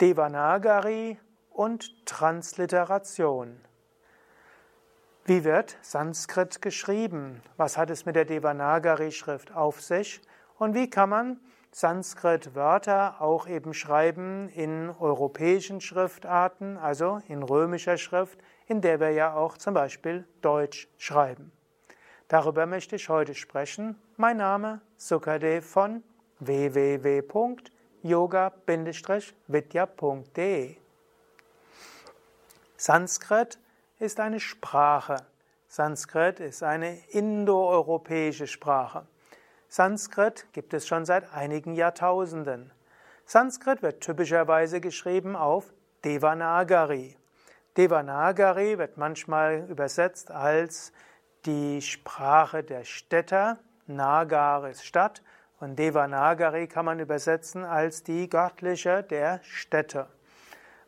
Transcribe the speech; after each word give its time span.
Devanagari 0.00 1.18
und 1.50 2.06
Transliteration. 2.06 3.60
Wie 5.24 5.42
wird 5.42 5.76
Sanskrit 5.82 6.62
geschrieben? 6.62 7.42
Was 7.56 7.76
hat 7.76 7.90
es 7.90 8.06
mit 8.06 8.14
der 8.14 8.24
Devanagari-Schrift 8.24 9.52
auf 9.52 9.82
sich? 9.82 10.20
Und 10.56 10.74
wie 10.74 10.88
kann 10.88 11.10
man 11.10 11.40
Sanskrit-Wörter 11.72 13.20
auch 13.20 13.48
eben 13.48 13.74
schreiben 13.74 14.48
in 14.50 14.88
europäischen 15.00 15.80
Schriftarten, 15.80 16.76
also 16.76 17.20
in 17.26 17.42
römischer 17.42 17.98
Schrift, 17.98 18.38
in 18.66 18.80
der 18.80 19.00
wir 19.00 19.10
ja 19.10 19.34
auch 19.34 19.58
zum 19.58 19.74
Beispiel 19.74 20.28
Deutsch 20.42 20.88
schreiben? 20.96 21.50
Darüber 22.28 22.66
möchte 22.66 22.94
ich 22.94 23.08
heute 23.08 23.34
sprechen. 23.34 24.00
Mein 24.16 24.36
Name 24.36 24.80
Sukadev 24.96 25.66
von 25.66 26.04
www.yoga-vidya.de 28.08 30.76
Sanskrit 32.76 33.58
ist 33.98 34.20
eine 34.20 34.38
Sprache. 34.40 35.16
Sanskrit 35.66 36.40
ist 36.40 36.62
eine 36.62 36.98
indoeuropäische 37.08 38.46
Sprache. 38.46 39.06
Sanskrit 39.68 40.46
gibt 40.52 40.72
es 40.72 40.86
schon 40.86 41.04
seit 41.04 41.34
einigen 41.34 41.74
Jahrtausenden. 41.74 42.72
Sanskrit 43.26 43.82
wird 43.82 44.00
typischerweise 44.00 44.80
geschrieben 44.80 45.36
auf 45.36 45.74
Devanagari. 46.04 47.16
Devanagari 47.76 48.78
wird 48.78 48.96
manchmal 48.96 49.66
übersetzt 49.68 50.30
als 50.30 50.92
die 51.44 51.82
Sprache 51.82 52.62
der 52.62 52.84
Städter. 52.84 53.58
Nagar 53.86 54.68
ist 54.68 54.86
Stadt 54.86 55.22
und 55.60 55.78
Devanagari 55.78 56.68
kann 56.68 56.84
man 56.84 57.00
übersetzen 57.00 57.64
als 57.64 58.02
die 58.02 58.28
göttliche 58.28 59.02
der 59.02 59.40
Städte. 59.42 60.06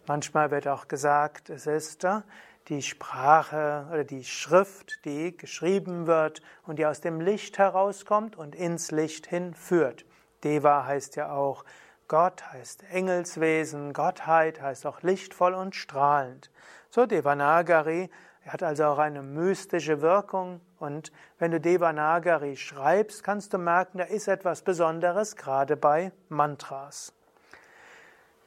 Manchmal 0.06 0.50
wird 0.50 0.68
auch 0.68 0.88
gesagt, 0.88 1.50
es 1.50 1.66
ist 1.66 2.04
äh, 2.04 2.20
die 2.68 2.82
Sprache 2.82 3.86
oder 3.90 4.04
die 4.04 4.24
Schrift, 4.24 5.04
die 5.04 5.36
geschrieben 5.36 6.06
wird 6.06 6.40
und 6.66 6.78
die 6.78 6.86
aus 6.86 7.00
dem 7.00 7.20
Licht 7.20 7.58
herauskommt 7.58 8.36
und 8.36 8.54
ins 8.54 8.90
Licht 8.90 9.26
hinführt. 9.26 10.04
Deva 10.44 10.86
heißt 10.86 11.16
ja 11.16 11.32
auch 11.32 11.64
Gott, 12.08 12.42
heißt 12.52 12.84
Engelswesen, 12.90 13.92
Gottheit 13.92 14.60
heißt 14.60 14.86
auch 14.86 15.02
lichtvoll 15.02 15.54
und 15.54 15.74
strahlend. 15.74 16.50
So 16.90 17.06
Devanagari 17.06 18.10
hat 18.52 18.62
also 18.62 18.84
auch 18.84 18.98
eine 18.98 19.22
mystische 19.22 20.02
Wirkung 20.02 20.60
und 20.78 21.12
wenn 21.38 21.52
du 21.52 21.60
Devanagari 21.60 22.56
schreibst, 22.56 23.22
kannst 23.22 23.52
du 23.52 23.58
merken, 23.58 23.98
da 23.98 24.04
ist 24.04 24.28
etwas 24.28 24.62
Besonderes, 24.62 25.36
gerade 25.36 25.76
bei 25.76 26.12
Mantras. 26.28 27.12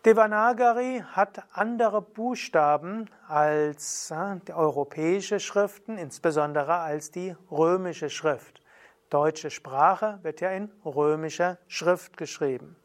Devanagari 0.05 1.01
hat 1.13 1.43
andere 1.53 2.01
Buchstaben 2.01 3.09
als 3.29 4.11
äh, 4.11 4.35
die 4.45 4.53
europäische 4.53 5.39
Schriften, 5.39 5.97
insbesondere 5.97 6.75
als 6.75 7.09
die 7.09 7.33
römische 7.49 8.09
Schrift. 8.09 8.61
Deutsche 9.09 9.49
Sprache 9.49 10.19
wird 10.21 10.41
ja 10.41 10.49
in 10.49 10.69
römischer 10.83 11.57
Schrift 11.67 12.17
geschrieben. 12.17 12.75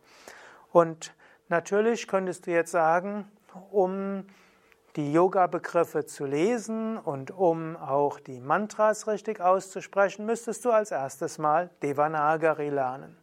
Und 0.70 1.12
natürlich 1.48 2.06
könntest 2.06 2.46
du 2.46 2.52
jetzt 2.52 2.70
sagen, 2.70 3.28
um 3.72 4.24
die 4.98 5.12
Yoga-Begriffe 5.12 6.06
zu 6.06 6.26
lesen 6.26 6.98
und 6.98 7.30
um 7.30 7.76
auch 7.76 8.18
die 8.18 8.40
Mantras 8.40 9.06
richtig 9.06 9.40
auszusprechen, 9.40 10.26
müsstest 10.26 10.64
du 10.64 10.72
als 10.72 10.90
erstes 10.90 11.38
Mal 11.38 11.70
Devanagari 11.84 12.68
lernen. 12.68 13.16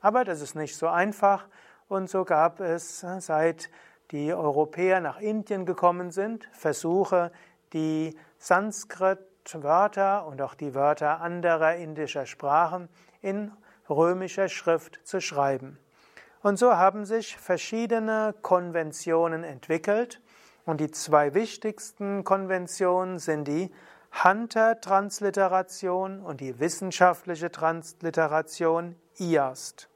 Aber 0.00 0.24
das 0.24 0.40
ist 0.40 0.56
nicht 0.56 0.76
so 0.76 0.88
einfach 0.88 1.46
und 1.86 2.10
so 2.10 2.24
gab 2.24 2.58
es, 2.58 3.04
äh, 3.04 3.20
seit 3.20 3.70
die 4.10 4.34
Europäer 4.34 4.98
nach 5.00 5.20
Indien 5.20 5.66
gekommen 5.66 6.10
sind, 6.10 6.48
Versuche, 6.52 7.30
die 7.74 8.18
Sanskrit-Wörter 8.38 10.26
und 10.26 10.42
auch 10.42 10.56
die 10.56 10.74
Wörter 10.74 11.20
anderer 11.20 11.76
indischer 11.76 12.26
Sprachen 12.26 12.88
in 13.22 13.52
römischer 13.88 14.48
Schrift 14.48 14.98
zu 15.04 15.20
schreiben. 15.20 15.78
Und 16.42 16.58
so 16.58 16.74
haben 16.74 17.04
sich 17.04 17.36
verschiedene 17.36 18.34
Konventionen 18.42 19.44
entwickelt. 19.44 20.20
Und 20.64 20.80
die 20.80 20.90
zwei 20.90 21.34
wichtigsten 21.34 22.24
Konventionen 22.24 23.18
sind 23.18 23.48
die 23.48 23.70
Hunter-Transliteration 24.24 26.20
und 26.20 26.40
die 26.40 26.58
wissenschaftliche 26.58 27.50
Transliteration 27.50 28.96
IAST. 29.18 29.88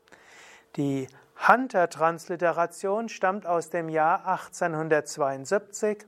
Die 0.76 1.08
Hunter-Transliteration 1.48 3.08
stammt 3.08 3.46
aus 3.46 3.70
dem 3.70 3.88
Jahr 3.88 4.26
1872. 4.26 6.06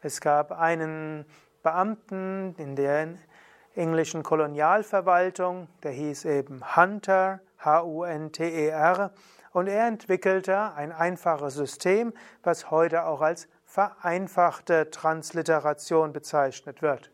Es 0.00 0.20
gab 0.20 0.52
einen 0.52 1.24
Beamten 1.62 2.54
in 2.56 2.76
der 2.76 3.08
englischen 3.74 4.22
Kolonialverwaltung, 4.22 5.68
der 5.82 5.92
hieß 5.92 6.24
eben 6.24 6.76
Hunter, 6.76 7.40
H-U-N-T-E-R, 7.58 9.12
und 9.52 9.66
er 9.66 9.86
entwickelte 9.86 10.72
ein 10.74 10.92
einfaches 10.92 11.54
System, 11.54 12.12
was 12.42 12.70
heute 12.70 13.06
auch 13.06 13.20
als 13.20 13.48
vereinfachte 13.68 14.90
Transliteration 14.90 16.14
bezeichnet 16.14 16.80
wird. 16.80 17.10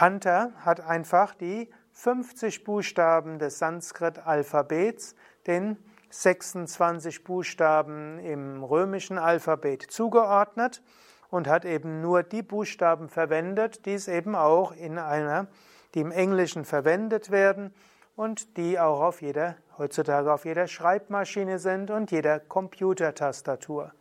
Hunter 0.00 0.50
hat 0.58 0.80
einfach 0.80 1.32
die 1.32 1.72
50 1.92 2.64
Buchstaben 2.64 3.38
des 3.38 3.60
Sanskrit-Alphabets 3.60 5.14
den 5.46 5.78
26 6.10 7.22
Buchstaben 7.22 8.18
im 8.18 8.64
römischen 8.64 9.16
Alphabet 9.16 9.82
zugeordnet 9.82 10.82
und 11.30 11.46
hat 11.46 11.64
eben 11.64 12.00
nur 12.00 12.24
die 12.24 12.42
Buchstaben 12.42 13.08
verwendet, 13.08 13.86
die 13.86 13.94
es 13.94 14.08
eben 14.08 14.34
auch 14.34 14.72
in 14.72 14.98
einer, 14.98 15.46
die 15.94 16.00
im 16.00 16.10
Englischen 16.10 16.64
verwendet 16.64 17.30
werden 17.30 17.72
und 18.16 18.56
die 18.56 18.80
auch 18.80 19.00
auf 19.00 19.22
jeder, 19.22 19.54
heutzutage 19.78 20.32
auf 20.32 20.44
jeder 20.46 20.66
Schreibmaschine 20.66 21.60
sind 21.60 21.92
und 21.92 22.10
jeder 22.10 22.40
Computertastatur. 22.40 23.92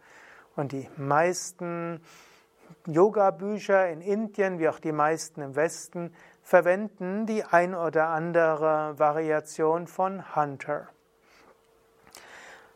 Und 0.56 0.72
die 0.72 0.90
meisten 0.98 2.02
Yoga-Bücher 2.86 3.90
in 3.90 4.02
Indien, 4.02 4.60
wie 4.60 4.70
auch 4.70 4.80
die 4.80 4.92
meisten 4.92 5.42
im 5.42 5.56
Westen, 5.56 6.14
verwenden 6.42 7.26
die 7.26 7.44
ein 7.44 7.74
oder 7.74 8.10
andere 8.10 8.98
Variation 8.98 9.88
von 9.88 10.36
Hunter. 10.36 10.90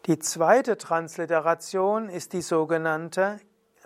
Die 0.06 0.20
zweite 0.20 0.78
Transliteration 0.78 2.08
ist 2.08 2.32
die 2.34 2.42
sogenannte 2.42 3.40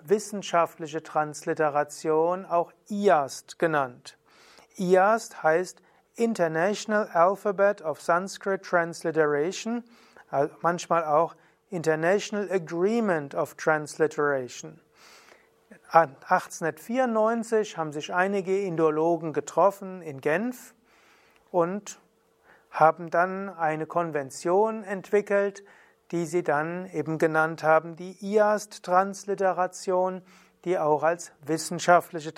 wissenschaftliche 0.04 1.02
Transliteration, 1.02 2.46
auch 2.46 2.72
IAST 2.90 3.58
genannt. 3.58 4.18
IAST 4.78 5.42
heißt 5.44 5.82
International 6.16 7.08
Alphabet 7.14 7.82
of 7.82 8.02
Sanskrit 8.02 8.64
Transliteration, 8.64 9.84
manchmal 10.62 11.06
auch 11.06 11.36
International 11.72 12.52
Agreement 12.52 13.34
of 13.34 13.56
Transliteration. 13.56 14.80
1894 15.92 17.78
haben 17.78 17.94
sich 17.94 18.14
einige 18.14 18.62
Indologen 18.62 19.34
getroffen 19.34 20.02
in 20.02 20.22
Genf 20.22 20.74
und 21.50 22.00
haben 22.70 23.10
dann 23.10 23.50
eine 23.50 23.86
Konvention 23.86 24.84
entwickelt, 24.84 25.64
die 26.12 26.26
sie 26.26 26.44
dann 26.44 26.90
eben 26.92 27.18
genannt 27.18 27.64
haben, 27.64 27.96
die 27.96 28.18
IAST-Transliteration, 28.22 30.22
die 30.66 30.78
auch 30.78 31.04
als 31.04 31.32
wissenschaftliche 31.46 32.34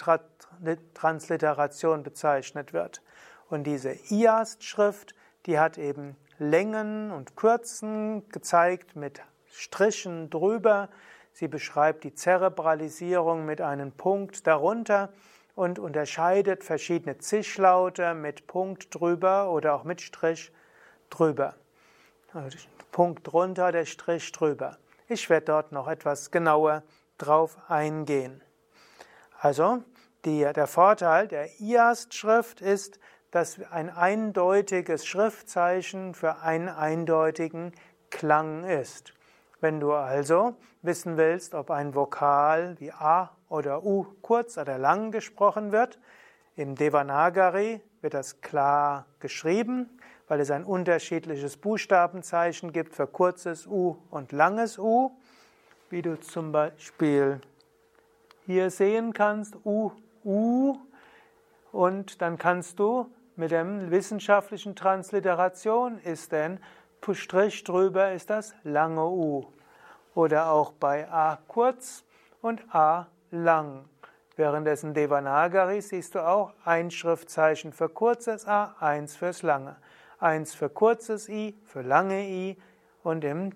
Transliteration 0.94 2.03
bezeichnet 2.03 2.71
wird. 2.71 3.01
Und 3.50 3.65
diese 3.65 3.94
IAST-Schrift, 4.09 5.15
die 5.47 5.59
hat 5.59 5.77
eben 5.77 6.15
Längen 6.39 7.11
und 7.11 7.35
Kürzen 7.35 8.27
gezeigt 8.30 8.95
mit 8.95 9.21
Strichen 9.47 10.30
drüber. 10.30 10.89
Sie 11.31 11.47
beschreibt 11.47 12.03
die 12.03 12.13
Zerebralisierung 12.13 13.45
mit 13.45 13.62
einem 13.62 13.91
Punkt 13.91 14.45
darunter 14.47 15.09
und 15.56 15.80
unterscheidet 15.80 16.63
verschiedene 16.63 17.18
Zischlaute 17.18 18.13
mit 18.13 18.47
Punkt 18.47 18.94
drüber 18.94 19.51
oder 19.51 19.75
auch 19.75 19.83
mit 19.83 20.01
Strich 20.01 20.51
drüber. 21.09 21.56
Punkt 22.91 23.31
drunter, 23.31 23.71
der 23.71 23.85
Strich 23.85 24.31
drüber. 24.31 24.77
Ich 25.07 25.30
werde 25.30 25.47
dort 25.47 25.71
noch 25.71 25.88
etwas 25.88 26.31
genauer 26.31 26.83
drauf 27.18 27.57
eingehen. 27.68 28.41
Also, 29.39 29.83
die, 30.25 30.41
der 30.41 30.68
Vorteil 30.68 31.27
der 31.27 31.59
IAST-Schrift 31.59 32.62
ist, 32.62 33.00
dass 33.33 33.59
ein 33.71 33.89
eindeutiges 33.89 35.07
Schriftzeichen 35.07 36.13
für 36.13 36.41
einen 36.41 36.69
eindeutigen 36.69 37.71
Klang 38.12 38.63
ist. 38.63 39.15
Wenn 39.59 39.80
du 39.80 39.94
also 39.94 40.56
wissen 40.83 41.18
willst, 41.18 41.56
ob 41.56 41.71
ein 41.71 41.95
Vokal 41.95 42.75
wie 42.80 42.91
A 42.91 43.31
oder 43.50 43.83
U 43.83 44.06
kurz 44.21 44.59
oder 44.59 44.77
lang 44.77 45.09
gesprochen 45.09 45.71
wird, 45.71 45.97
im 46.56 46.75
Devanagari 46.75 47.81
wird 48.01 48.13
das 48.13 48.39
klar 48.41 49.07
geschrieben, 49.19 49.89
weil 50.27 50.39
es 50.39 50.51
ein 50.51 50.63
unterschiedliches 50.63 51.57
Buchstabenzeichen 51.57 52.71
gibt 52.71 52.94
für 52.94 53.07
kurzes 53.07 53.65
U 53.65 53.97
und 54.12 54.31
langes 54.31 54.77
U. 54.77 55.09
wie 55.89 56.03
du 56.03 56.19
zum 56.19 56.51
Beispiel 56.51 57.41
hier 58.45 58.69
sehen 58.69 59.12
kannst, 59.12 59.56
U, 59.65 59.91
U, 60.24 60.77
und 61.71 62.21
dann 62.21 62.38
kannst 62.38 62.77
du 62.77 63.09
mit 63.35 63.51
der 63.51 63.91
wissenschaftlichen 63.91 64.75
Transliteration 64.75 66.00
ist 66.00 66.31
denn 66.31 66.59
Strich 67.12 67.65
drüber 67.65 68.13
ist 68.13 68.30
das 68.30 68.56
lange 68.63 69.06
U. 69.06 69.45
Oder 70.15 70.51
auch 70.51 70.71
bei 70.71 71.09
A 71.12 71.38
kurz 71.47 72.06
und 72.41 72.63
A 72.74 73.07
lang. 73.30 73.85
Währenddessen 74.38 74.94
Devanagari 74.94 75.81
siehst 75.81 76.15
du 76.15 76.25
auch 76.25 76.53
ein 76.63 76.91
Schriftzeichen 76.91 77.74
für 77.74 77.89
kurzes 77.89 78.47
A, 78.47 78.75
eins 78.80 79.18
fürs 79.18 79.41
lange. 79.41 79.75
Eins 80.19 80.56
für 80.56 80.69
kurzes 80.69 81.27
I, 81.27 81.57
für 81.65 81.81
lange 81.81 82.25
I 82.27 82.57
und 83.03 83.25
im, 83.25 83.51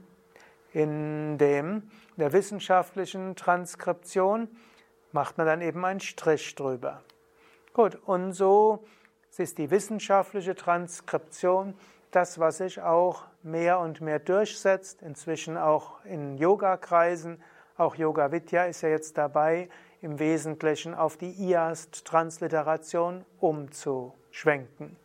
in 0.74 1.38
dem, 1.38 1.89
der 2.18 2.33
wissenschaftlichen 2.33 3.35
Transkription 3.35 4.50
macht 5.13 5.38
man 5.38 5.47
dann 5.47 5.62
eben 5.62 5.85
einen 5.85 6.01
Strich 6.01 6.53
drüber. 6.56 7.01
Gut, 7.74 7.95
und 8.06 8.33
so 8.33 8.83
ist 9.39 9.57
die 9.57 9.72
wissenschaftliche 9.72 10.56
Transkription 10.56 11.74
das, 12.12 12.39
was 12.39 12.57
sich 12.57 12.81
auch 12.81 13.25
mehr 13.44 13.80
und 13.80 14.01
mehr 14.01 14.19
durchsetzt, 14.19 15.01
inzwischen 15.01 15.57
auch 15.57 16.04
in 16.06 16.38
Yoga-Kreisen. 16.38 17.42
Auch 17.78 17.95
Yoga 17.95 18.31
Vidya 18.31 18.66
ist 18.66 18.81
ja 18.81 18.89
jetzt 18.89 19.18
dabei, 19.18 19.69
im 20.01 20.19
Wesentlichen 20.19 20.94
auf 20.94 21.18
die 21.18 21.31
IAST-Transliteration 21.31 23.25
umzuschwenken. 23.39 24.95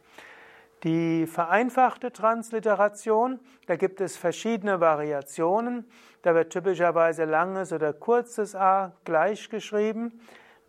Die 0.84 1.26
vereinfachte 1.26 2.12
Transliteration, 2.12 3.38
da 3.66 3.76
gibt 3.76 4.00
es 4.00 4.16
verschiedene 4.16 4.80
Variationen. 4.80 5.86
Da 6.22 6.34
wird 6.34 6.52
typischerweise 6.52 7.24
langes 7.24 7.72
oder 7.72 7.92
kurzes 7.92 8.54
A 8.54 8.92
gleich 9.04 9.48
geschrieben. 9.48 10.20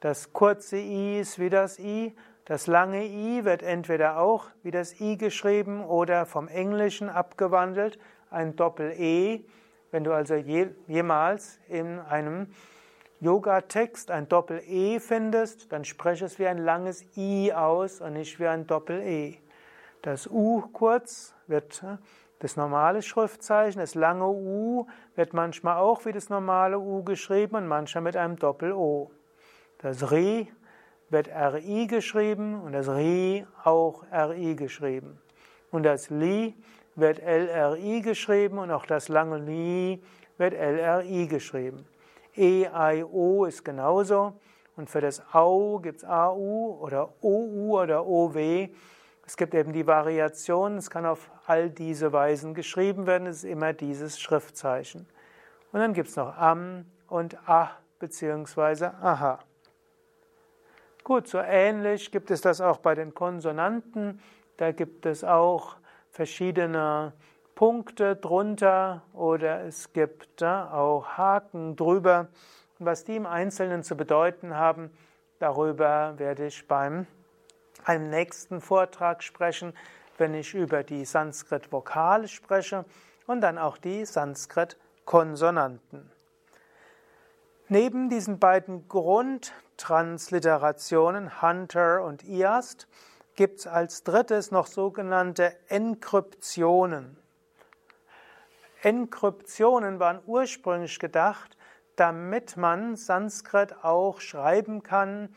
Das 0.02 0.32
kurze 0.32 0.78
I 0.78 1.20
ist 1.20 1.40
wie 1.40 1.50
das 1.50 1.80
I. 1.80 2.16
Das 2.46 2.68
lange 2.68 3.06
I 3.06 3.46
wird 3.46 3.64
entweder 3.64 4.18
auch 4.18 4.48
wie 4.64 4.72
das 4.72 5.00
I 5.00 5.18
geschrieben 5.18 5.86
oder 5.86 6.26
vom 6.26 6.50
Englischen 6.50 7.10
abgewandelt, 7.10 7.98
ein 8.30 8.56
Doppel-E. 8.58 9.46
Wenn 9.92 10.04
du 10.04 10.12
also 10.12 10.36
je, 10.36 10.68
jemals 10.88 11.60
in 11.70 12.00
einem 12.00 12.48
Yoga-Text 13.22 14.12
ein 14.12 14.28
Doppel-E 14.28 15.00
findest, 15.00 15.72
dann 15.72 15.86
spreche 15.86 16.26
es 16.26 16.38
wie 16.38 16.48
ein 16.48 16.58
langes 16.58 17.06
I 17.16 17.54
aus 17.54 18.02
und 18.02 18.14
nicht 18.14 18.38
wie 18.42 18.48
ein 18.48 18.68
Doppel-E. 18.68 19.38
Das 20.02 20.28
U 20.28 20.64
kurz 20.74 21.34
wird 21.48 21.82
äh, 21.84 21.98
das 22.40 22.58
normale 22.58 23.02
Schriftzeichen, 23.02 23.80
das 23.80 23.96
lange 23.96 24.28
U 24.28 24.86
wird 25.16 25.34
manchmal 25.34 25.78
auch 25.78 26.04
wie 26.06 26.12
das 26.12 26.28
normale 26.30 26.78
U 26.78 27.02
geschrieben 27.06 27.56
und 27.56 27.68
manchmal 27.68 28.02
mit 28.02 28.18
einem 28.18 28.36
Doppel-O. 28.36 29.12
Das 29.78 30.12
Ri 30.12 30.52
wird 31.14 31.30
RI 31.30 31.88
geschrieben 31.88 32.62
und 32.62 32.74
das 32.74 32.90
Ri 32.90 33.48
auch 33.64 34.04
RI 34.12 34.56
geschrieben. 34.56 35.22
Und 35.72 35.84
das 35.84 36.10
Li 36.10 36.56
wird 36.96 37.20
LRI 37.20 38.02
geschrieben 38.02 38.58
und 38.58 38.72
auch 38.72 38.86
das 38.86 39.08
lange 39.08 39.38
Li 39.38 40.04
wird 40.38 40.54
LRI 40.54 41.28
geschrieben. 41.28 41.86
E, 42.36 42.66
I, 42.66 43.04
O 43.04 43.46
ist 43.46 43.64
genauso. 43.64 44.34
Und 44.76 44.90
für 44.90 45.02
das 45.02 45.22
Au 45.34 45.80
gibt 45.80 45.98
es 45.98 46.04
AU 46.04 46.80
oder 46.82 47.14
OU 47.22 47.80
oder 47.80 48.06
OW. 48.06 48.70
Es 49.26 49.38
gibt 49.38 49.54
eben 49.54 49.72
die 49.72 49.88
Variation, 49.88 50.78
es 50.78 50.90
kann 50.90 51.06
auf 51.06 51.32
all 51.46 51.70
diese 51.70 52.12
Weisen 52.12 52.54
geschrieben 52.54 53.08
werden, 53.08 53.28
es 53.28 53.38
ist 53.38 53.50
immer 53.50 53.72
dieses 53.72 54.20
Schriftzeichen. 54.20 55.08
Und 55.72 55.80
dann 55.80 55.94
gibt 55.94 56.10
es 56.10 56.16
noch 56.16 56.36
Am 56.38 56.86
und 57.08 57.38
A 57.48 57.72
bzw. 58.00 58.86
Aha. 59.02 59.40
Gut, 61.04 61.28
so 61.28 61.40
ähnlich 61.40 62.12
gibt 62.12 62.32
es 62.32 62.40
das 62.40 62.62
auch 62.62 62.78
bei 62.78 62.96
den 62.96 63.14
Konsonanten. 63.14 64.22
Da 64.56 64.72
gibt 64.72 65.06
es 65.06 65.26
auch 65.26 65.76
verschiedene 66.12 67.12
Punkte 67.56 68.16
drunter 68.16 69.02
oder 69.12 69.66
es 69.66 69.92
gibt 69.92 70.42
auch 70.42 71.06
Haken 71.18 71.76
drüber. 71.76 72.30
Was 72.80 73.04
die 73.04 73.18
im 73.18 73.26
Einzelnen 73.26 73.84
zu 73.84 73.98
bedeuten 73.98 74.56
haben, 74.56 74.92
darüber 75.40 76.14
werde 76.16 76.46
ich 76.46 76.70
beim 76.70 77.06
einem 77.84 78.10
nächsten 78.10 78.62
Vortrag 78.62 79.24
sprechen, 79.24 79.74
wenn 80.18 80.34
ich 80.34 80.54
über 80.54 80.84
die 80.84 81.04
Sanskrit-Vokale 81.04 82.30
spreche 82.30 82.86
und 83.28 83.42
dann 83.42 83.58
auch 83.58 83.78
die 83.78 84.06
Sanskrit-Konsonanten. 84.06 86.13
Neben 87.70 88.10
diesen 88.10 88.40
beiden 88.40 88.90
Grundtransliterationen 88.90 91.42
Hunter 91.42 92.04
und 92.04 92.26
Iast 92.26 92.90
gibt 93.36 93.60
es 93.60 93.68
als 93.68 94.04
drittes 94.04 94.52
noch 94.52 94.68
sogenannte 94.68 95.56
Enkryptionen. 95.70 97.16
Enkryptionen 98.82 99.98
waren 100.00 100.20
ursprünglich 100.26 101.00
gedacht, 101.00 101.56
damit 101.96 102.58
man 102.58 102.98
Sanskrit 102.98 103.82
auch 103.84 104.20
schreiben 104.20 104.84
kann 104.84 105.34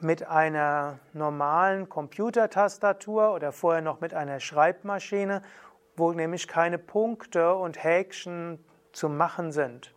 mit 0.00 0.26
einer 0.26 0.98
normalen 1.14 1.88
Computertastatur 1.88 3.32
oder 3.32 3.52
vorher 3.52 3.80
noch 3.80 4.02
mit 4.02 4.12
einer 4.12 4.40
Schreibmaschine, 4.40 5.40
wo 5.96 6.12
nämlich 6.12 6.48
keine 6.48 6.78
Punkte 6.78 7.54
und 7.54 7.82
Häkchen 7.82 8.62
zu 8.92 9.08
machen 9.08 9.52
sind. 9.52 9.94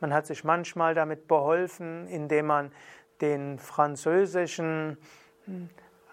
Man 0.00 0.12
hat 0.12 0.26
sich 0.26 0.44
manchmal 0.44 0.94
damit 0.94 1.28
beholfen, 1.28 2.06
indem 2.08 2.46
man 2.46 2.72
den 3.20 3.58
französischen 3.58 4.98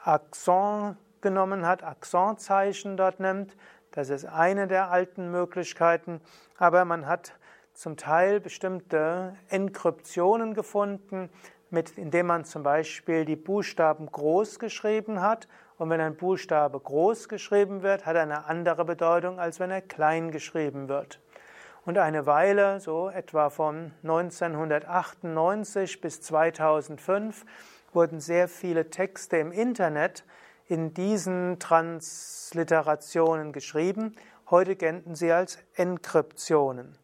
Akzent 0.03 0.97
genommen 1.21 1.65
hat, 1.65 1.83
Akzentzeichen 1.83 2.97
dort 2.97 3.19
nimmt. 3.19 3.55
Das 3.91 4.09
ist 4.09 4.25
eine 4.25 4.67
der 4.67 4.91
alten 4.91 5.31
Möglichkeiten. 5.31 6.21
Aber 6.57 6.85
man 6.85 7.05
hat 7.05 7.33
zum 7.73 7.97
Teil 7.97 8.39
bestimmte 8.39 9.35
Enkryptionen 9.49 10.53
gefunden, 10.53 11.29
mit, 11.69 11.97
indem 11.97 12.27
man 12.27 12.45
zum 12.45 12.63
Beispiel 12.63 13.25
die 13.25 13.35
Buchstaben 13.35 14.07
groß 14.07 14.59
geschrieben 14.59 15.21
hat. 15.21 15.47
Und 15.77 15.89
wenn 15.89 16.01
ein 16.01 16.15
Buchstabe 16.15 16.79
groß 16.79 17.29
geschrieben 17.29 17.81
wird, 17.81 18.05
hat 18.05 18.15
er 18.15 18.23
eine 18.23 18.45
andere 18.45 18.85
Bedeutung, 18.85 19.39
als 19.39 19.59
wenn 19.59 19.71
er 19.71 19.81
klein 19.81 20.31
geschrieben 20.31 20.89
wird. 20.89 21.19
Und 21.83 21.97
eine 21.97 22.27
Weile, 22.27 22.79
so 22.79 23.09
etwa 23.09 23.49
von 23.49 23.91
1998 24.03 25.99
bis 25.99 26.21
2005, 26.21 27.43
wurden 27.91 28.19
sehr 28.19 28.47
viele 28.47 28.91
Texte 28.91 29.37
im 29.37 29.51
Internet 29.51 30.23
in 30.67 30.93
diesen 30.93 31.57
Transliterationen 31.57 33.51
geschrieben. 33.51 34.15
Heute 34.51 34.75
gelten 34.75 35.15
sie 35.15 35.31
als 35.31 35.57
Enkryptionen. 35.73 36.95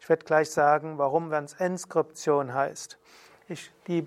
Ich 0.00 0.08
werde 0.08 0.24
gleich 0.24 0.50
sagen, 0.50 0.96
warum 0.96 1.30
es 1.30 1.52
Enskription 1.54 2.54
heißt. 2.54 2.98
Ich, 3.48 3.72
die 3.86 4.04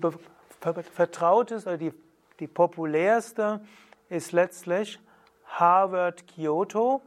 vertrauteste 0.94 1.68
oder 1.68 1.78
die, 1.78 1.94
die 2.40 2.48
populärste 2.48 3.60
ist 4.08 4.32
letztlich 4.32 4.98
Harvard 5.46 6.26
Kyoto 6.26 7.02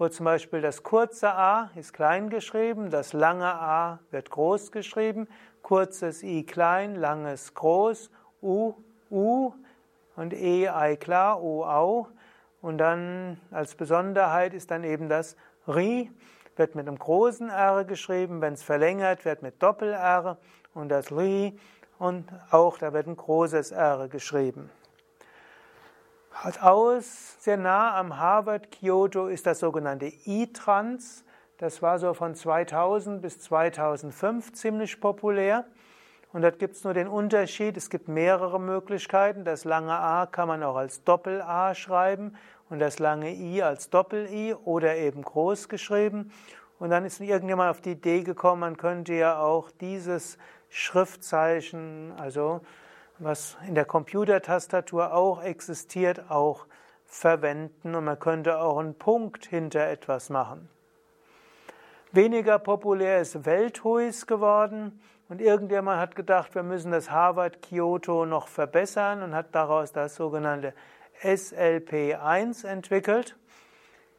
wo 0.00 0.08
zum 0.08 0.24
Beispiel 0.24 0.62
das 0.62 0.82
kurze 0.82 1.30
a 1.30 1.70
ist 1.74 1.92
klein 1.92 2.30
geschrieben, 2.30 2.88
das 2.88 3.12
lange 3.12 3.44
a 3.44 3.98
wird 4.10 4.30
groß 4.30 4.72
geschrieben, 4.72 5.28
kurzes 5.60 6.22
i 6.22 6.42
klein, 6.42 6.94
langes 6.94 7.52
groß, 7.52 8.10
u, 8.40 8.72
u 9.10 9.52
und 10.16 10.32
e, 10.32 10.68
ei 10.68 10.96
klar, 10.96 11.42
o, 11.42 11.66
au. 11.66 12.08
Und 12.62 12.78
dann 12.78 13.42
als 13.50 13.74
Besonderheit 13.74 14.54
ist 14.54 14.70
dann 14.70 14.84
eben 14.84 15.10
das 15.10 15.36
ri, 15.68 16.10
wird 16.56 16.74
mit 16.74 16.88
einem 16.88 16.98
großen 16.98 17.50
r 17.50 17.84
geschrieben, 17.84 18.40
wenn 18.40 18.54
es 18.54 18.62
verlängert 18.62 19.26
wird 19.26 19.42
mit 19.42 19.62
Doppel 19.62 19.92
r 19.92 20.38
und 20.72 20.88
das 20.88 21.12
ri 21.12 21.58
und 21.98 22.24
auch 22.50 22.78
da 22.78 22.94
wird 22.94 23.06
ein 23.06 23.16
großes 23.16 23.70
r 23.72 24.08
geschrieben 24.08 24.70
aus, 26.60 27.36
sehr 27.42 27.56
nah 27.56 27.96
am 27.98 28.18
Harvard 28.18 28.70
Kyoto 28.70 29.26
ist 29.26 29.46
das 29.46 29.60
sogenannte 29.60 30.06
E-Trans. 30.06 31.24
Das 31.58 31.82
war 31.82 31.98
so 31.98 32.14
von 32.14 32.34
2000 32.34 33.20
bis 33.20 33.38
2005 33.40 34.52
ziemlich 34.52 35.00
populär. 35.00 35.66
Und 36.32 36.42
dort 36.42 36.58
gibt 36.58 36.76
es 36.76 36.84
nur 36.84 36.94
den 36.94 37.08
Unterschied, 37.08 37.76
es 37.76 37.90
gibt 37.90 38.08
mehrere 38.08 38.60
Möglichkeiten. 38.60 39.44
Das 39.44 39.64
lange 39.64 39.92
A 39.92 40.26
kann 40.26 40.48
man 40.48 40.62
auch 40.62 40.76
als 40.76 41.02
Doppel-A 41.04 41.74
schreiben 41.74 42.36
und 42.70 42.78
das 42.78 43.00
lange 43.00 43.34
I 43.34 43.62
als 43.62 43.90
Doppel-I 43.90 44.54
oder 44.54 44.96
eben 44.96 45.22
groß 45.22 45.68
geschrieben. 45.68 46.32
Und 46.78 46.90
dann 46.90 47.04
ist 47.04 47.20
irgendjemand 47.20 47.70
auf 47.70 47.80
die 47.80 47.92
Idee 47.92 48.22
gekommen, 48.22 48.60
man 48.60 48.76
könnte 48.76 49.12
ja 49.12 49.40
auch 49.40 49.70
dieses 49.70 50.38
Schriftzeichen, 50.70 52.12
also 52.16 52.60
was 53.20 53.56
in 53.66 53.74
der 53.74 53.84
Computertastatur 53.84 55.14
auch 55.14 55.42
existiert, 55.42 56.30
auch 56.30 56.66
verwenden 57.04 57.94
und 57.94 58.04
man 58.04 58.18
könnte 58.18 58.58
auch 58.58 58.78
einen 58.78 58.94
Punkt 58.94 59.46
hinter 59.46 59.86
etwas 59.88 60.30
machen. 60.30 60.68
Weniger 62.12 62.58
populär 62.58 63.20
ist 63.20 63.44
Welthuis 63.44 64.26
geworden 64.26 65.00
und 65.28 65.40
irgendjemand 65.40 66.00
hat 66.00 66.16
gedacht, 66.16 66.54
wir 66.54 66.62
müssen 66.62 66.92
das 66.92 67.10
Harvard 67.10 67.62
Kyoto 67.62 68.26
noch 68.26 68.48
verbessern 68.48 69.22
und 69.22 69.34
hat 69.34 69.54
daraus 69.54 69.92
das 69.92 70.16
sogenannte 70.16 70.74
SLP1 71.22 72.66
entwickelt. 72.66 73.36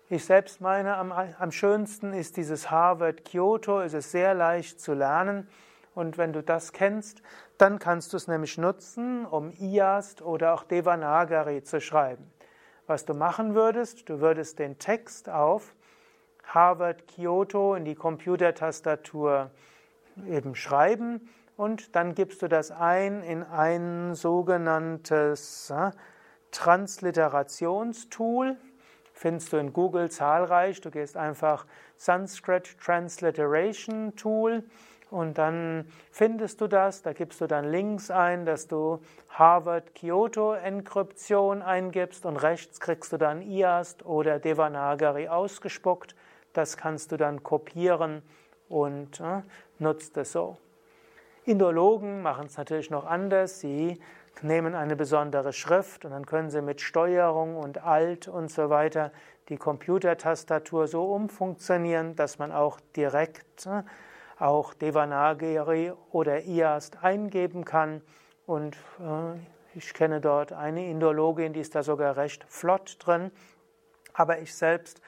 Ich 0.10 0.26
selbst 0.26 0.62
meine, 0.62 0.98
am, 0.98 1.12
am 1.12 1.52
schönsten 1.52 2.14
ist 2.14 2.38
dieses 2.38 2.70
Harvard 2.70 3.26
Kyoto, 3.26 3.82
es 3.82 3.94
ist 3.94 4.12
sehr 4.12 4.34
leicht 4.34 4.80
zu 4.80 4.94
lernen 4.94 5.48
und 5.94 6.18
wenn 6.18 6.34
du 6.34 6.42
das 6.42 6.74
kennst, 6.74 7.22
dann 7.58 7.80
kannst 7.80 8.14
du 8.14 8.18
es 8.18 8.28
nämlich 8.28 8.58
nutzen, 8.58 9.26
um 9.26 9.52
IAST 9.52 10.22
oder 10.22 10.54
auch 10.54 10.64
Devanagari 10.64 11.64
zu 11.64 11.82
schreiben. 11.82 12.32
Was 12.88 13.06
du 13.06 13.14
machen 13.14 13.56
würdest, 13.56 14.10
du 14.10 14.20
würdest 14.20 14.60
den 14.60 14.80
Text 14.80 15.30
auf 15.30 15.76
Harvard 16.44 17.08
Kyoto 17.08 17.76
in 17.76 17.86
die 17.86 17.96
Computertastatur 17.96 19.52
eben 20.28 20.56
schreiben 20.56 21.30
und 21.56 21.96
dann 21.96 22.16
gibst 22.16 22.42
du 22.42 22.48
das 22.48 22.72
ein 22.72 23.22
in 23.22 23.44
ein 23.44 24.16
sogenanntes 24.16 25.70
äh, 25.70 25.92
Transliterationstool. 26.52 28.58
Findest 29.14 29.54
du 29.54 29.58
in 29.58 29.72
Google 29.72 30.10
zahlreich. 30.10 30.82
Du 30.82 30.90
gehst 30.90 31.16
einfach 31.16 31.68
Sanskrit 31.96 32.76
Transliteration 32.80 34.16
Tool 34.16 34.64
und 35.12 35.38
dann 35.38 35.86
findest 36.10 36.62
du 36.62 36.68
das, 36.68 37.02
da 37.02 37.12
gibst 37.12 37.42
du 37.42 37.48
dann 37.48 37.70
Links 37.70 38.10
ein, 38.10 38.46
dass 38.46 38.68
du 38.68 39.02
Harvard 39.30 39.94
Kyoto 39.94 40.54
Enkryption 40.54 41.62
eingibst 41.62 42.26
und 42.26 42.38
rechts 42.38 42.80
kriegst 42.80 43.12
du 43.12 43.18
dann 43.18 43.42
IAST 43.42 44.06
oder 44.06 44.40
Devanagari 44.40 45.28
ausgespuckt. 45.28 46.16
Das 46.54 46.78
kannst 46.78 47.12
du 47.12 47.18
dann 47.18 47.44
kopieren 47.44 48.22
und 48.70 49.20
äh, 49.20 49.42
nutzt 49.80 50.16
es 50.16 50.32
so. 50.32 50.58
Indologen 51.44 52.22
machen 52.22 52.46
es 52.46 52.58
natürlich 52.58 52.90
noch 52.90 53.06
anders. 53.06 53.60
Sie 53.60 54.00
nehmen 54.42 54.76
eine 54.76 54.96
besondere 54.96 55.52
Schrift 55.52 56.06
und 56.06 56.12
dann 56.12 56.26
können 56.26 56.50
sie 56.50 56.62
mit 56.62 56.80
Steuerung 56.80 57.58
und 57.58 57.84
Alt 57.84 58.30
und 58.30 58.50
so 58.50 58.70
weiter 58.70 59.12
die 59.50 59.58
Computertastatur 59.58 60.88
so 60.88 61.14
umfunktionieren, 61.14 62.16
dass 62.16 62.40
man 62.40 62.54
auch 62.54 62.80
direkt 62.96 63.66
äh, 63.66 63.84
auch 64.42 64.74
Devanagari 64.74 65.94
oder 66.12 66.44
IAST 66.44 67.04
eingeben 67.04 67.64
kann. 67.64 68.02
Und 68.46 68.76
äh, 69.00 69.38
ich 69.76 69.94
kenne 69.94 70.20
dort 70.20 70.52
eine 70.52 70.88
Indologin, 70.88 71.54
die 71.54 71.60
ist 71.60 71.76
da 71.76 71.84
sogar 71.84 72.18
recht 72.18 72.44
flott 72.48 72.98
drin. 73.00 73.32
Aber 74.14 74.40
ich 74.40 74.56
selbst 74.56 75.02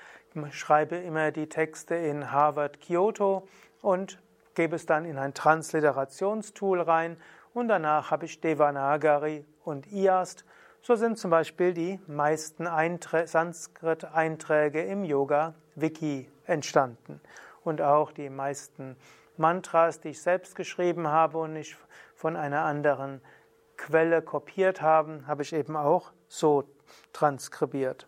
schreibe 0.52 0.96
immer 0.98 1.32
die 1.32 1.50
Texte 1.50 1.96
in 1.96 2.32
Harvard 2.32 2.80
Kyoto 2.80 3.48
und 3.82 4.20
gebe 4.56 4.76
es 4.76 4.86
dann 4.86 5.06
in 5.06 5.18
ein 5.18 5.34
Transliterationstool 5.34 6.82
rein 6.82 7.18
und 7.54 7.68
danach 7.68 8.12
habe 8.12 8.26
ich 8.26 8.40
Devanagari 8.40 9.46
und 9.64 9.92
IAST. 9.92 10.46
So 10.82 10.96
sind 10.96 11.18
zum 11.18 11.32
Beispiel 11.32 11.74
die 11.74 12.00
meisten 12.08 12.68
Sanskrit-Einträge 13.26 14.84
im 14.84 15.06
Yoga-Wiki 15.06 16.30
entstanden 16.46 17.22
und 17.64 17.82
auch 17.82 18.12
die 18.12 18.30
meisten 18.30 18.98
Mantras, 19.38 20.00
die 20.00 20.10
ich 20.10 20.22
selbst 20.22 20.56
geschrieben 20.56 21.08
habe 21.08 21.38
und 21.38 21.54
nicht 21.54 21.78
von 22.16 22.36
einer 22.36 22.64
anderen 22.64 23.22
Quelle 23.78 24.22
kopiert 24.22 24.82
habe, 24.82 25.24
habe 25.28 25.42
ich 25.42 25.54
eben 25.54 25.76
auch 25.76 26.12
so 26.28 26.64
transkribiert. 27.12 28.08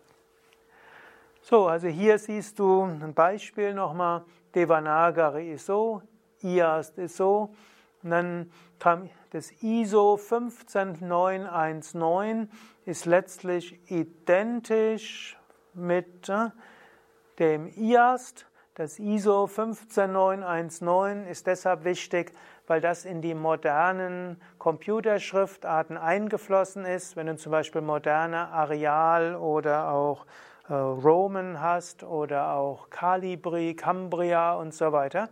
So, 1.42 1.66
also 1.66 1.88
hier 1.88 2.18
siehst 2.18 2.58
du 2.58 2.82
ein 2.82 3.14
Beispiel 3.14 3.74
nochmal. 3.74 4.24
Devanagari 4.54 5.52
ist 5.52 5.66
so, 5.66 6.02
IAST 6.42 6.98
ist 6.98 7.16
so. 7.16 7.54
Und 8.02 8.10
dann 8.10 8.50
kam 8.78 9.08
das 9.30 9.50
ISO 9.62 10.16
15919 10.16 12.50
ist 12.84 13.04
letztlich 13.04 13.90
identisch 13.90 15.36
mit 15.74 16.28
äh, 16.28 16.50
dem 17.38 17.68
IAST. 17.68 18.46
Das 18.76 18.98
ISO 18.98 19.46
15919 19.46 21.26
ist 21.28 21.46
deshalb 21.46 21.84
wichtig, 21.84 22.32
weil 22.66 22.82
das 22.82 23.06
in 23.06 23.22
die 23.22 23.32
modernen 23.32 24.38
Computerschriftarten 24.58 25.96
eingeflossen 25.96 26.84
ist. 26.84 27.16
Wenn 27.16 27.28
du 27.28 27.38
zum 27.38 27.52
Beispiel 27.52 27.80
moderne 27.80 28.48
Arial 28.48 29.36
oder 29.36 29.92
auch 29.92 30.26
äh, 30.68 30.74
Roman 30.74 31.62
hast 31.62 32.02
oder 32.02 32.52
auch 32.52 32.90
Calibri, 32.90 33.72
Cambria 33.72 34.56
und 34.56 34.74
so 34.74 34.92
weiter, 34.92 35.30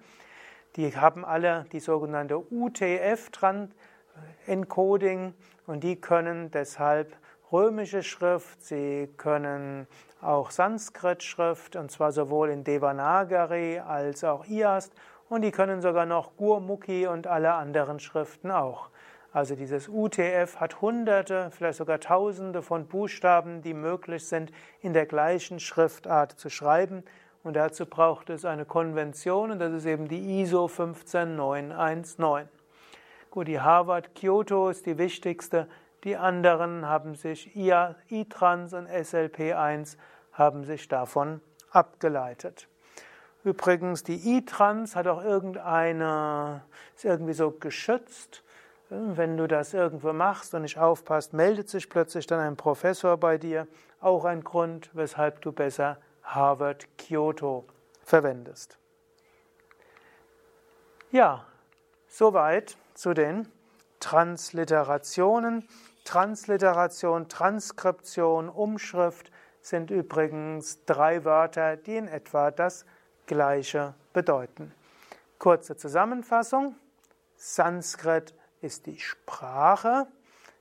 die 0.77 0.97
haben 0.97 1.23
alle 1.23 1.67
die 1.71 1.81
sogenannte 1.81 2.43
UTF-Encoding 2.51 5.35
und 5.67 5.85
die 5.85 6.01
können 6.01 6.51
deshalb 6.51 7.15
römische 7.53 8.03
Schrift, 8.03 8.65
sie 8.65 9.11
können 9.19 9.87
auch 10.25 10.51
Sanskrit-Schrift, 10.51 11.77
und 11.77 11.91
zwar 11.91 12.13
sowohl 12.13 12.51
in 12.51 12.65
Devanagari 12.65 13.79
als 13.79 14.25
auch 14.25 14.47
IAST, 14.47 14.93
und 15.29 15.43
die 15.43 15.51
können 15.51 15.81
sogar 15.81 16.07
noch 16.07 16.37
Gurmukhi 16.37 17.07
und 17.07 17.27
alle 17.27 17.55
anderen 17.55 17.99
Schriften 17.99 18.51
auch. 18.51 18.91
Also 19.33 19.57
dieses 19.57 19.89
UTF 19.89 20.61
hat 20.61 20.81
Hunderte, 20.81 21.51
vielleicht 21.51 21.79
sogar 21.79 21.99
Tausende 21.99 22.63
von 22.63 22.87
Buchstaben, 22.87 23.63
die 23.63 23.75
möglich 23.75 24.29
sind, 24.29 24.53
in 24.81 24.93
der 24.93 25.07
gleichen 25.07 25.59
Schriftart 25.59 26.33
zu 26.33 26.51
schreiben. 26.51 27.03
Und 27.43 27.57
dazu 27.57 27.85
braucht 27.85 28.31
es 28.31 28.45
eine 28.45 28.65
Konvention, 28.65 29.51
und 29.51 29.59
das 29.59 29.73
ist 29.73 29.87
eben 29.87 30.07
die 30.07 30.41
ISO 30.41 30.69
15919. 30.69 32.49
Gut, 33.31 33.49
die 33.49 33.61
Harvard 33.61 34.15
Kyoto 34.15 34.69
ist 34.69 34.87
die 34.87 34.99
wichtigste. 34.99 35.67
Die 36.05 36.17
anderen 36.17 36.87
haben 36.87 37.17
sich 37.17 37.57
ITRANS 37.57 38.73
und 38.75 38.89
SLP1 38.89 39.97
haben 40.35 40.65
sich 40.65 40.89
davon 40.89 41.41
abgeleitet. 41.71 42.69
Übrigens, 43.45 44.03
die 44.03 44.37
E-Trans 44.37 44.97
hat 44.97 45.07
auch 45.07 45.23
irgendeine, 45.23 46.63
ist 46.97 47.05
irgendwie 47.05 47.35
so 47.35 47.51
geschützt. 47.51 48.43
Wenn 48.89 49.37
du 49.37 49.47
das 49.47 49.75
irgendwo 49.75 50.13
machst 50.13 50.55
und 50.55 50.63
nicht 50.63 50.79
aufpasst, 50.79 51.33
meldet 51.33 51.69
sich 51.69 51.89
plötzlich 51.89 52.27
dann 52.27 52.41
ein 52.41 52.57
Professor 52.57 53.17
bei 53.17 53.39
dir. 53.39 53.67
Auch 54.01 54.25
ein 54.25 54.45
Grund, 54.45 54.91
weshalb 54.93 55.41
du 55.43 55.53
besser 55.53 55.99
Harvard 56.23 56.87
Kyoto 56.97 57.67
verwendest. 58.03 58.79
Ja, 61.11 61.45
soweit 62.09 62.77
zu 62.95 63.15
den 63.15 63.49
Transliterationen. 64.01 65.69
Transliteration, 66.05 67.29
Transkription, 67.29 68.49
Umschrift 68.49 69.31
sind 69.65 69.91
übrigens 69.91 70.85
drei 70.85 71.25
Wörter, 71.25 71.77
die 71.77 71.97
in 71.97 72.07
etwa 72.07 72.51
das 72.51 72.85
Gleiche 73.27 73.95
bedeuten. 74.13 74.73
Kurze 75.39 75.77
Zusammenfassung. 75.77 76.77
Sanskrit 77.37 78.35
ist 78.61 78.87
die 78.87 78.99
Sprache, 78.99 80.07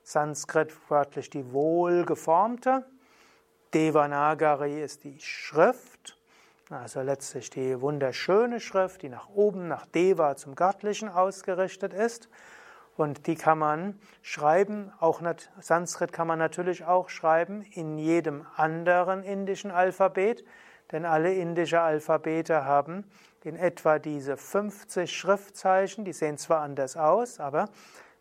Sanskrit 0.02 0.72
wörtlich 0.88 1.28
die 1.30 1.52
wohlgeformte, 1.52 2.84
Devanagari 3.74 4.82
ist 4.82 5.04
die 5.04 5.20
Schrift, 5.20 6.16
also 6.70 7.02
letztlich 7.02 7.50
die 7.50 7.80
wunderschöne 7.80 8.58
Schrift, 8.58 9.02
die 9.02 9.08
nach 9.10 9.28
oben, 9.28 9.68
nach 9.68 9.84
Deva 9.86 10.36
zum 10.36 10.54
Göttlichen 10.54 11.08
ausgerichtet 11.10 11.92
ist. 11.92 12.28
Und 12.96 13.26
die 13.26 13.34
kann 13.34 13.58
man 13.58 13.98
schreiben, 14.22 14.92
auch 15.00 15.20
Sanskrit 15.60 16.12
kann 16.12 16.28
man 16.28 16.38
natürlich 16.38 16.84
auch 16.84 17.08
schreiben 17.08 17.62
in 17.62 17.98
jedem 17.98 18.46
anderen 18.56 19.24
indischen 19.24 19.70
Alphabet, 19.70 20.44
denn 20.92 21.04
alle 21.04 21.34
indische 21.34 21.80
Alphabete 21.80 22.64
haben 22.64 23.04
in 23.42 23.56
etwa 23.56 23.98
diese 23.98 24.36
50 24.36 25.12
Schriftzeichen, 25.12 26.04
die 26.04 26.12
sehen 26.12 26.38
zwar 26.38 26.60
anders 26.60 26.96
aus, 26.96 27.40
aber 27.40 27.68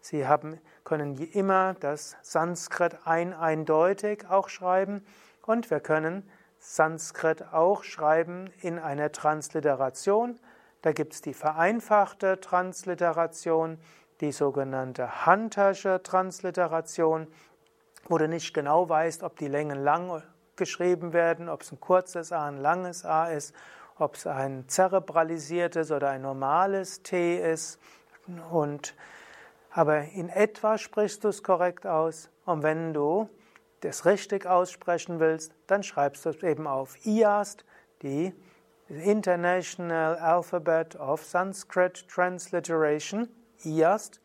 sie 0.02 0.28
haben, 0.28 0.60
können 0.84 1.18
immer 1.18 1.76
das 1.80 2.18
Sanskrit 2.22 2.98
ein 3.06 3.34
eindeutig 3.34 4.26
auch 4.30 4.50
schreiben 4.50 5.06
und 5.46 5.70
wir 5.70 5.80
können 5.80 6.30
Sanskrit 6.60 7.54
auch 7.54 7.84
schreiben 7.84 8.50
in 8.62 8.80
einer 8.80 9.12
Transliteration. 9.12 10.40
Da 10.82 10.92
gibt 10.92 11.14
es 11.14 11.22
die 11.22 11.34
vereinfachte 11.34 12.40
Transliteration, 12.42 13.80
die 14.22 14.32
sogenannte 14.32 15.26
Handtasche 15.26 16.02
Transliteration, 16.04 17.28
wo 18.08 18.18
du 18.18 18.28
nicht 18.28 18.54
genau 18.54 18.88
weißt, 18.88 19.24
ob 19.24 19.38
die 19.38 19.48
Längen 19.48 19.84
lang 19.84 20.22
geschrieben 20.56 21.14
werden, 21.14 21.50
ob 21.50 21.62
es 21.62 21.72
ein 21.72 21.80
kurzes 21.80 22.32
A, 22.32 22.48
ein 22.48 22.58
langes 22.58 23.06
A 23.06 23.28
ist, 23.28 23.54
ob 23.98 24.16
es 24.16 24.28
ein 24.28 24.66
zerebralisiertes 24.68 25.92
oder 25.92 26.10
ein 26.10 26.22
normales 26.22 27.02
T 27.04 27.38
ist. 27.38 27.80
Und, 28.52 28.96
aber 29.72 30.04
in 30.04 30.30
etwa 30.30 30.78
sprichst 30.78 31.24
du 31.24 31.30
es 31.30 31.44
korrekt 31.44 31.86
aus. 31.86 32.30
Und 32.46 32.64
wenn 32.64 32.94
du 32.94 33.30
das 33.82 34.06
richtig 34.06 34.46
aussprechen 34.46 35.20
willst, 35.20 35.54
dann 35.68 35.84
schreibst 35.84 36.26
du 36.26 36.30
es 36.30 36.44
eben 36.44 36.68
auf 36.68 37.06
IAST, 37.06 37.66
die 38.02 38.34
International 38.90 40.18
Alphabet 40.18 40.96
of 40.98 41.24
Sanskrit 41.24 42.08
Transliteration, 42.08 43.28
IAST, 43.66 44.22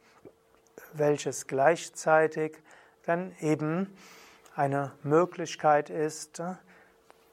welches 0.92 1.47
gleichzeitig 1.47 2.59
dann 3.04 3.35
eben 3.40 3.97
eine 4.54 4.92
Möglichkeit 5.02 5.90
ist, 5.90 6.40
äh, 6.40 6.54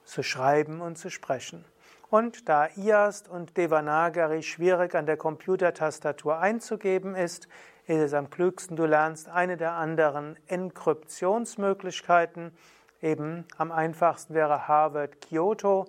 zu 0.03 0.23
schreiben 0.23 0.81
und 0.81 0.97
zu 0.97 1.09
sprechen. 1.09 1.65
Und 2.09 2.47
da 2.47 2.69
IAST 2.75 3.27
und 3.27 3.57
Devanagari 3.57 4.43
schwierig 4.43 4.93
an 4.95 5.07
der 5.07 5.17
Computertastatur 5.17 6.37
einzugeben 6.37 7.15
ist, 7.15 7.47
ist 7.87 7.99
es 7.99 8.13
am 8.13 8.29
klügsten, 8.29 8.77
du 8.77 8.85
lernst 8.85 9.27
eine 9.27 9.57
der 9.57 9.73
anderen 9.73 10.37
Enkryptionsmöglichkeiten. 10.47 12.55
Eben 13.01 13.45
am 13.57 13.71
einfachsten 13.71 14.33
wäre 14.33 14.67
Harvard 14.67 15.21
Kyoto 15.21 15.85